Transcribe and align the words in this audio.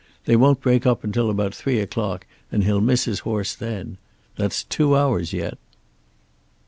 They 0.25 0.35
won't 0.35 0.61
break 0.61 0.87
up 0.87 1.03
until 1.03 1.29
about 1.29 1.53
three 1.53 1.77
o'clock 1.77 2.25
and 2.51 2.63
he'll 2.63 2.81
miss 2.81 3.05
his 3.05 3.19
horse 3.19 3.53
then. 3.53 3.99
That's 4.35 4.63
two 4.63 4.95
hours 4.97 5.31
yet." 5.31 5.59